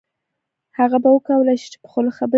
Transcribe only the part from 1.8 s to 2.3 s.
په خوله خبرې وکړي